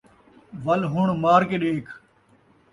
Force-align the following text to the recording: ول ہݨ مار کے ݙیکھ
ول 0.63 0.81
ہݨ 0.91 1.07
مار 1.23 1.41
کے 1.49 1.55
ݙیکھ 1.61 1.91